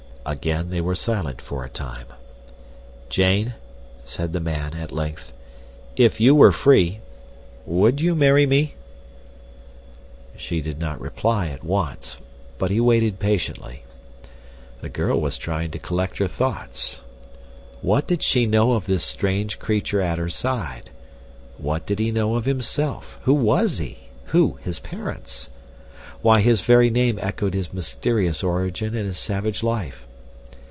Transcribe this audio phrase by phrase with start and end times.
[0.23, 2.05] Again they were silent for a time.
[3.09, 3.55] "Jane,"
[4.05, 5.33] said the man, at length,
[5.95, 6.99] "if you were free,
[7.65, 8.75] would you marry me?"
[10.37, 12.19] She did not reply at once,
[12.59, 13.81] but he waited patiently.
[14.81, 17.01] The girl was trying to collect her thoughts.
[17.81, 20.91] What did she know of this strange creature at her side?
[21.57, 23.17] What did he know of himself?
[23.23, 23.97] Who was he?
[24.25, 25.49] Who, his parents?
[26.21, 30.05] Why, his very name echoed his mysterious origin and his savage life.